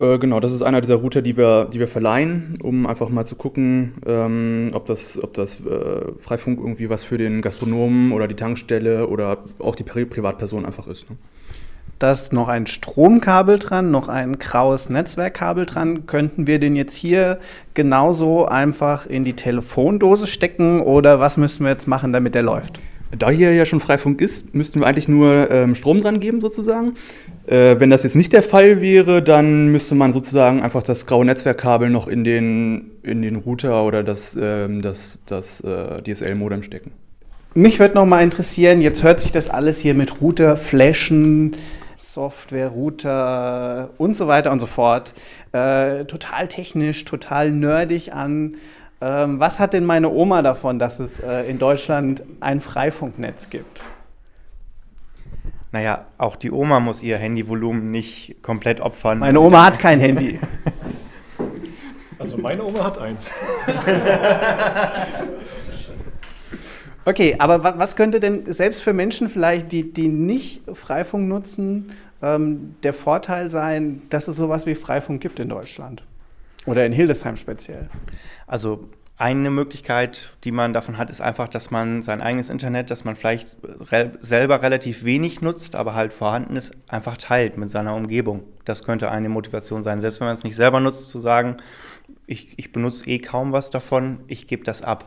[0.00, 3.26] Äh, genau, das ist einer dieser Router, die wir, die wir verleihen, um einfach mal
[3.26, 8.26] zu gucken, ähm, ob das, ob das äh, Freifunk irgendwie was für den Gastronomen oder
[8.26, 11.10] die Tankstelle oder auch die Pri Privatperson einfach ist.
[11.10, 11.16] Ne?
[11.98, 16.06] Da ist noch ein Stromkabel dran, noch ein graues Netzwerkkabel dran.
[16.06, 17.38] Könnten wir den jetzt hier
[17.74, 22.80] genauso einfach in die Telefondose stecken oder was müssen wir jetzt machen, damit der läuft?
[23.18, 26.94] Da hier ja schon Freifunk ist, müssten wir eigentlich nur ähm, Strom dran geben sozusagen.
[27.50, 31.24] Äh, wenn das jetzt nicht der Fall wäre, dann müsste man sozusagen einfach das graue
[31.24, 36.92] Netzwerkkabel noch in den, in den Router oder das, ähm, das, das äh, DSL-Modem stecken.
[37.54, 41.56] Mich würde noch mal interessieren, jetzt hört sich das alles hier mit Router, Flashen,
[41.98, 45.12] Software, Router und so weiter und so fort
[45.50, 48.58] äh, total technisch, total nerdig an.
[49.00, 53.80] Ähm, was hat denn meine Oma davon, dass es äh, in Deutschland ein Freifunknetz gibt?
[55.72, 59.20] Naja, auch die Oma muss ihr Handyvolumen nicht komplett opfern.
[59.20, 60.38] Meine Oma hat kein Handy.
[62.18, 63.30] Also meine Oma hat eins.
[67.06, 72.74] okay, aber was könnte denn selbst für Menschen vielleicht, die, die nicht Freifunk nutzen, ähm,
[72.82, 76.02] der Vorteil sein, dass es sowas wie Freifunk gibt in Deutschland?
[76.66, 77.88] Oder in Hildesheim speziell?
[78.46, 83.04] Also eine Möglichkeit, die man davon hat, ist einfach, dass man sein eigenes Internet, das
[83.04, 87.94] man vielleicht re selber relativ wenig nutzt, aber halt vorhanden ist, einfach teilt mit seiner
[87.94, 88.44] Umgebung.
[88.64, 90.00] Das könnte eine Motivation sein.
[90.00, 91.58] Selbst wenn man es nicht selber nutzt, zu sagen,
[92.26, 95.04] ich, ich benutze eh kaum was davon, ich gebe das ab.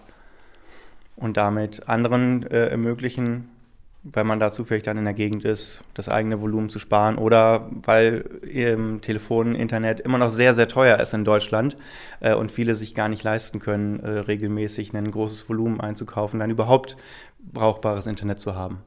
[1.16, 3.50] Und damit anderen äh, ermöglichen,
[4.04, 7.70] weil man da zufällig dann in der Gegend ist, das eigene Volumen zu sparen oder
[7.72, 11.78] weil ähm, Telefon, Internet immer noch sehr, sehr teuer ist in Deutschland
[12.20, 16.50] äh, und viele sich gar nicht leisten können, äh, regelmäßig ein großes Volumen einzukaufen, dann
[16.50, 16.98] überhaupt
[17.40, 18.80] brauchbares Internet zu haben.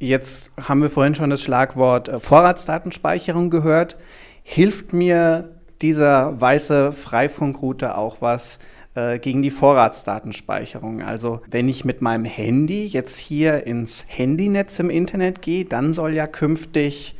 [0.00, 3.96] Jetzt haben wir vorhin schon das Schlagwort äh, Vorratsdatenspeicherung gehört.
[4.42, 8.58] Hilft mir dieser weiße Freifunkrouter auch was,
[8.94, 11.02] äh, gegen die Vorratsdatenspeicherung.
[11.02, 16.12] Also wenn ich mit meinem Handy jetzt hier ins Handynetz im Internet gehe, dann soll
[16.14, 17.14] ja künftig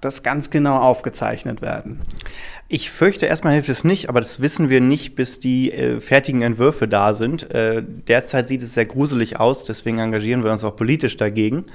[0.00, 2.00] das ganz genau aufgezeichnet werden.
[2.68, 6.42] Ich fürchte, erstmal hilft es nicht, aber das wissen wir nicht, bis die äh, fertigen
[6.42, 7.50] Entwürfe da sind.
[7.50, 11.66] Äh, derzeit sieht es sehr gruselig aus, deswegen engagieren wir uns auch politisch dagegen,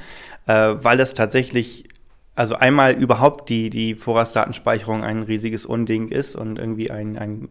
[0.47, 1.85] äh, weil das tatsächlich,
[2.33, 7.49] also einmal überhaupt die, die Vorratsdatenspeicherung ein riesiges Unding ist und irgendwie ein, ein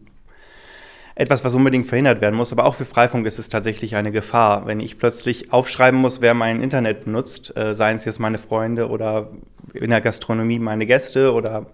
[1.15, 2.51] etwas, was unbedingt verhindert werden muss.
[2.51, 6.33] Aber auch für Freifunk ist es tatsächlich eine Gefahr, wenn ich plötzlich aufschreiben muss, wer
[6.33, 9.29] mein Internet benutzt, äh, seien es jetzt meine Freunde oder
[9.73, 11.67] in der Gastronomie meine Gäste oder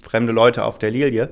[0.00, 1.30] fremde Leute auf der Lilie,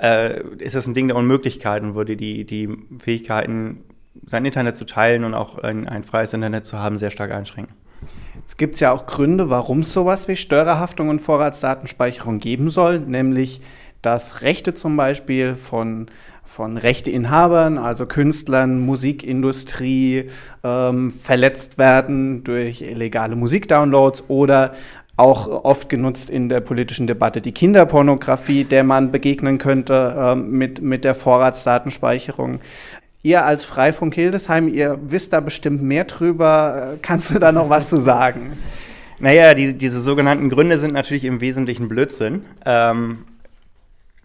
[0.00, 3.84] äh, ist das ein Ding der Unmöglichkeit und würde die, die Fähigkeiten,
[4.26, 7.74] sein Internet zu teilen und auch ein, ein freies Internet zu haben, sehr stark einschränken.
[8.46, 13.60] Es gibt ja auch Gründe, warum es sowas wie Störerhaftung und Vorratsdatenspeicherung geben soll, nämlich
[14.02, 16.06] dass Rechte zum Beispiel von
[16.58, 20.24] von Rechteinhabern, also Künstlern, Musikindustrie
[20.64, 24.74] ähm, verletzt werden durch illegale Musikdownloads oder
[25.16, 30.82] auch oft genutzt in der politischen Debatte die Kinderpornografie, der man begegnen könnte ähm, mit,
[30.82, 32.58] mit der Vorratsdatenspeicherung.
[33.22, 36.94] Ihr als Freifunk Hildesheim, ihr wisst da bestimmt mehr drüber.
[37.02, 38.58] Kannst du da noch was zu sagen?
[39.20, 42.46] Naja, die, diese sogenannten Gründe sind natürlich im Wesentlichen Blödsinn.
[42.66, 43.18] Ähm,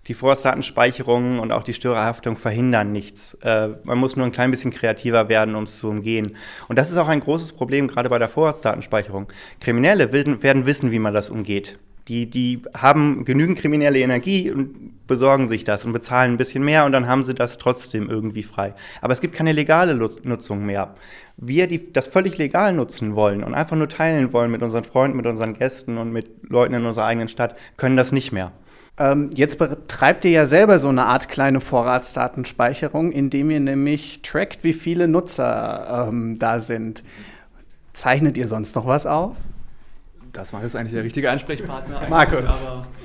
[0.08, 3.36] die Vorratsdatenspeicherung und auch die Störerhaftung verhindern nichts.
[3.42, 6.36] Äh, man muss nur ein klein bisschen kreativer werden, um es zu umgehen.
[6.68, 9.28] Und das ist auch ein großes Problem, gerade bei der Vorratsdatenspeicherung.
[9.62, 11.80] Kriminelle werden wissen, wie man das umgeht.
[12.10, 16.84] Die, die haben genügend kriminelle Energie und besorgen sich das und bezahlen ein bisschen mehr
[16.84, 18.74] und dann haben sie das trotzdem irgendwie frei.
[19.00, 20.96] Aber es gibt keine legale Nutzung mehr.
[21.38, 25.16] Wir, die das völlig legal nutzen wollen und einfach nur teilen wollen mit unseren Freunden,
[25.16, 28.52] mit unseren Gästen und mit Leuten in unserer eigenen Stadt, können das nicht mehr.
[28.98, 34.64] Ähm, jetzt betreibt ihr ja selber so eine Art kleine Vorratsdatenspeicherung, indem ihr nämlich trackt,
[34.64, 37.04] wie viele Nutzer ähm, da sind.
[37.94, 39.36] Zeichnet ihr sonst noch was auf?
[40.32, 42.02] Das war jetzt eigentlich der richtige Ansprechpartner.
[42.10, 42.50] Markus.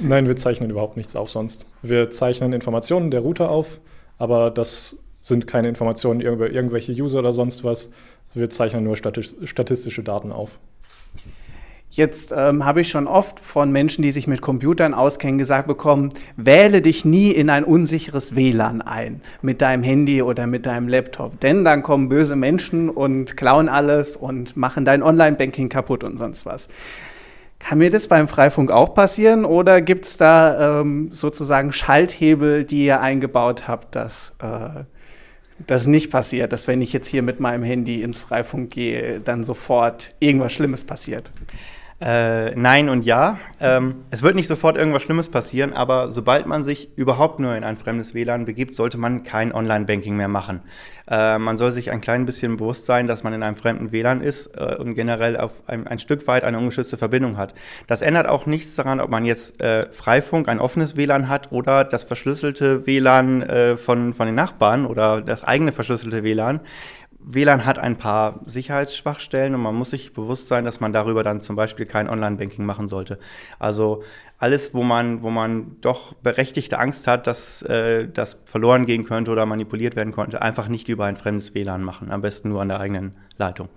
[0.01, 1.67] Nein, wir zeichnen überhaupt nichts auf sonst.
[1.83, 3.81] Wir zeichnen Informationen der Router auf,
[4.19, 7.91] aber das sind keine Informationen über irgendwelche User oder sonst was.
[8.35, 10.59] Wir zeichnen nur statistische Daten auf.
[11.99, 16.11] Jetzt ähm, habe ich schon oft von Menschen, die sich mit Computern auskennen, gesagt bekommen,
[16.37, 21.41] wähle dich nie in ein unsicheres WLAN ein mit deinem Handy oder mit deinem Laptop,
[21.41, 26.47] denn dann kommen böse Menschen und klauen alles und machen dein Online-Banking kaputt und sonst
[26.47, 26.69] was.
[27.59, 32.85] Kann mir das beim Freifunk auch passieren oder gibt es da ähm, sozusagen Schalthebel, die
[32.85, 34.85] ihr eingebaut habt, dass äh,
[35.67, 39.43] das nicht passiert, dass wenn ich jetzt hier mit meinem Handy ins Freifunk gehe, dann
[39.43, 41.33] sofort irgendwas Schlimmes passiert?
[42.01, 43.41] Äh, nein und ja.
[43.61, 47.65] Ähm, es wird nicht sofort irgendwas Schlimmes passieren, aber sobald man sich überhaupt nur in
[47.65, 50.61] ein fremdes WLAN begibt, sollte man kein Online-Banking mehr machen.
[51.11, 54.21] Äh, man soll sich ein klein bisschen bewusst sein, dass man in einem fremden WLAN
[54.21, 57.53] ist äh, und generell auf ein, ein, Stück weit eine ungeschützte Verbindung hat.
[57.89, 61.83] Das ändert auch nichts daran, ob man jetzt äh, Freifunk, ein offenes WLAN hat oder
[61.83, 66.61] das verschlüsselte WLAN äh, von, von den Nachbarn oder das eigene verschlüsselte WLAN.
[67.21, 71.41] WLAN hat ein paar Sicherheitsschwachstellen und man muss sich bewusst sein, dass man darüber dann
[71.41, 73.19] zum Beispiel kein Online-Banking machen sollte.
[73.59, 74.03] Also
[74.39, 79.33] alles, wo man, wo man doch berechtigte Angst hat, dass äh, das verloren gehen könnte
[79.33, 82.13] oder manipuliert werden konnte, einfach nicht über ein fremdes WLAN machen.
[82.13, 83.69] Am besten nur an der eigenen Leitung.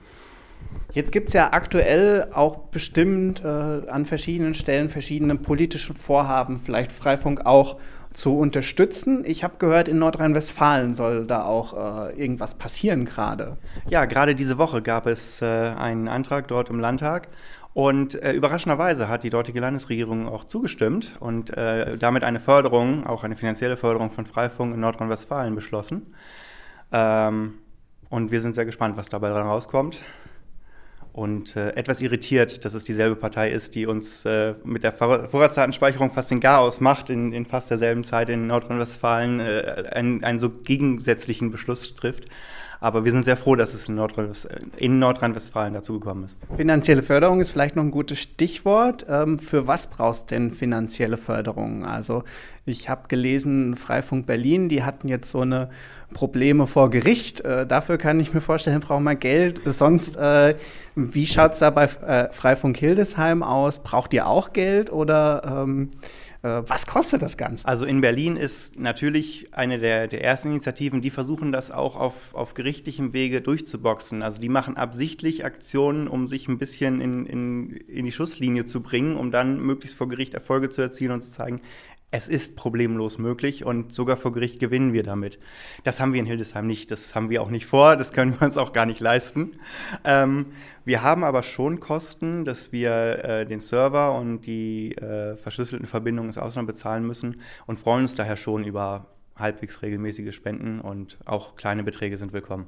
[0.93, 6.91] Jetzt gibt es ja aktuell auch bestimmt äh, an verschiedenen Stellen verschiedene politische Vorhaben, vielleicht
[6.91, 7.77] Freifunk auch
[8.13, 9.23] zu unterstützen.
[9.25, 11.73] Ich habe gehört, in Nordrhein-Westfalen soll da auch
[12.09, 13.57] äh, irgendwas passieren gerade.
[13.89, 17.29] Ja, gerade diese Woche gab es äh, einen Antrag dort im Landtag.
[17.73, 23.23] Und äh, überraschenderweise hat die dortige Landesregierung auch zugestimmt und äh, damit eine Förderung, auch
[23.23, 26.13] eine finanzielle Förderung von Freifunk in Nordrhein-Westfalen beschlossen.
[26.91, 27.53] Ähm,
[28.09, 30.01] und wir sind sehr gespannt, was dabei rauskommt
[31.13, 36.11] und äh, etwas irritiert, dass es dieselbe Partei ist, die uns äh, mit der Vorratsdatenspeicherung
[36.11, 40.49] fast den Garaus macht, in, in fast derselben Zeit in Nordrhein-Westfalen äh, einen, einen so
[40.49, 42.25] gegensätzlichen Beschluss trifft.
[42.83, 46.35] Aber wir sind sehr froh, dass es in Nordrhein-Westfalen dazu gekommen ist.
[46.57, 49.05] Finanzielle Förderung ist vielleicht noch ein gutes Stichwort.
[49.07, 51.85] Ähm, für was brauchst denn finanzielle Förderung?
[51.85, 52.23] Also
[52.65, 55.69] ich habe gelesen, Freifunk Berlin, die hatten jetzt so eine
[56.15, 57.41] Probleme vor Gericht.
[57.41, 59.61] Äh, dafür kann ich mir vorstellen, brauchen wir Geld.
[59.65, 60.55] Sonst, äh,
[60.95, 63.77] wie schaut es da bei äh, Freifunk Hildesheim aus?
[63.83, 67.67] Braucht ihr auch Geld oder ähm, äh, was kostet das Ganze?
[67.67, 72.33] Also in Berlin ist natürlich eine der, der ersten Initiativen, die versuchen das auch auf,
[72.33, 74.23] auf gerichtlichem Wege durchzuboxen.
[74.23, 78.81] Also die machen absichtlich Aktionen, um sich ein bisschen in, in, in die Schusslinie zu
[78.81, 81.61] bringen, um dann möglichst vor Gericht Erfolge zu erzielen und zu zeigen,
[82.11, 85.39] es ist problemlos möglich und sogar vor Gericht gewinnen wir damit.
[85.85, 88.45] Das haben wir in Hildesheim nicht, das haben wir auch nicht vor, das können wir
[88.45, 89.53] uns auch gar nicht leisten.
[90.03, 90.47] Ähm,
[90.83, 96.29] wir haben aber schon Kosten, dass wir äh, den Server und die äh, verschlüsselten Verbindungen
[96.29, 101.55] ins Ausland bezahlen müssen und freuen uns daher schon über halbwegs regelmäßige Spenden und auch
[101.55, 102.67] kleine Beträge sind willkommen.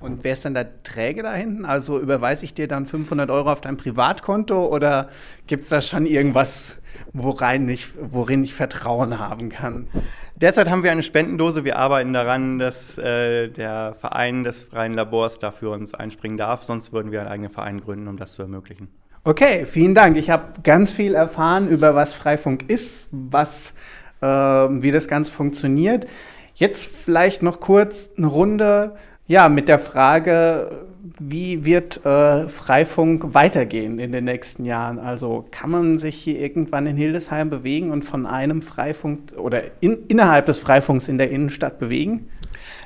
[0.00, 1.64] Und wer ist dann der Träger da hinten?
[1.64, 5.08] Also überweise ich dir dann 500 Euro auf dein Privatkonto oder
[5.46, 6.76] gibt es da schon irgendwas,
[7.12, 9.88] worein ich, worin ich Vertrauen haben kann?
[10.36, 11.64] Derzeit haben wir eine Spendendose.
[11.64, 16.64] Wir arbeiten daran, dass äh, der Verein des freien Labors dafür uns einspringen darf.
[16.64, 18.88] Sonst würden wir einen eigenen Verein gründen, um das zu ermöglichen.
[19.26, 20.18] Okay, vielen Dank.
[20.18, 23.72] Ich habe ganz viel erfahren über was Freifunk ist, was,
[24.20, 26.06] äh, wie das Ganze funktioniert.
[26.54, 30.70] Jetzt vielleicht noch kurz eine Runde ja, mit der Frage,
[31.18, 34.98] wie wird äh, Freifunk weitergehen in den nächsten Jahren?
[34.98, 40.06] Also kann man sich hier irgendwann in Hildesheim bewegen und von einem Freifunk oder in,
[40.08, 42.28] innerhalb des Freifunks in der Innenstadt bewegen?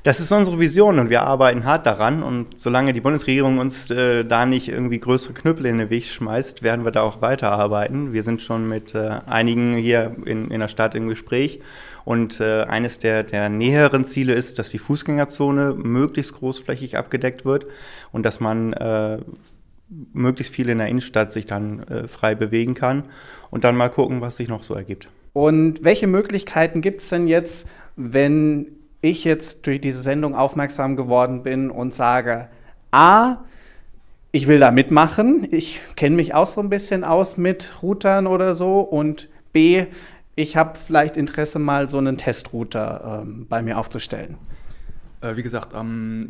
[0.03, 2.23] Das ist unsere Vision und wir arbeiten hart daran.
[2.23, 6.63] Und solange die Bundesregierung uns äh, da nicht irgendwie größere Knüppel in den Weg schmeißt,
[6.63, 8.13] werden wir da auch weiterarbeiten.
[8.13, 11.61] Wir sind schon mit äh, einigen hier in, in der Stadt im Gespräch
[12.05, 17.67] und äh, eines der, der näheren Ziele ist, dass die Fußgängerzone möglichst großflächig abgedeckt wird
[18.13, 19.19] und dass man äh,
[20.13, 23.05] möglichst viel in der Innenstadt sich dann äh, frei bewegen kann
[23.51, 25.09] und dann mal gucken, was sich noch so ergibt.
[25.33, 27.67] Und welche Möglichkeiten gibt es denn jetzt,
[27.97, 32.49] wenn ich jetzt durch diese Sendung aufmerksam geworden bin und sage,
[32.91, 33.39] a,
[34.33, 35.47] ich will da mitmachen.
[35.51, 38.81] Ich kenne mich auch so ein bisschen aus mit Routern oder so.
[38.81, 39.87] Und B,
[40.35, 44.37] ich habe vielleicht Interesse, mal so einen Testrouter ähm, bei mir aufzustellen.
[45.21, 45.75] Äh, wie gesagt,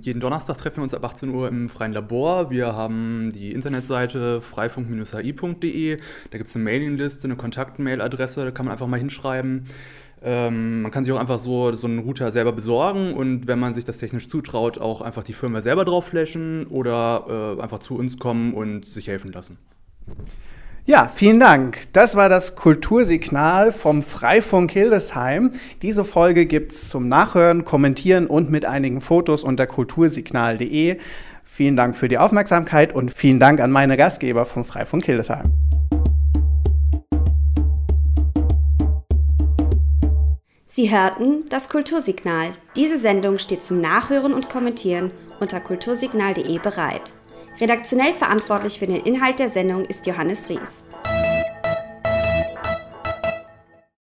[0.01, 2.51] jeden Donnerstag treffen wir uns ab 18 Uhr im freien Labor.
[2.51, 5.99] Wir haben die Internetseite freifunk-hi.de.
[6.31, 9.67] Da gibt es eine Mailingliste, eine Kontaktmailadresse, da kann man einfach mal hinschreiben.
[10.23, 13.75] Ähm, man kann sich auch einfach so, so einen Router selber besorgen und wenn man
[13.75, 17.97] sich das technisch zutraut, auch einfach die Firma selber drauf flashen oder äh, einfach zu
[17.97, 19.59] uns kommen und sich helfen lassen.
[20.87, 21.81] Ja, vielen Dank.
[21.93, 25.53] Das war das Kultursignal vom Freifunk Hildesheim.
[25.83, 30.99] Diese Folge gibt es zum Nachhören, Kommentieren und mit einigen Fotos unter kultursignal.de.
[31.45, 35.53] Vielen Dank für die Aufmerksamkeit und vielen Dank an meine Gastgeber vom Freifunk Hildesheim.
[40.71, 42.53] Sie hörten das Kultursignal.
[42.77, 45.11] Diese Sendung steht zum Nachhören und Kommentieren
[45.41, 47.01] unter kultursignal.de bereit.
[47.59, 50.85] Redaktionell verantwortlich für den Inhalt der Sendung ist Johannes Ries.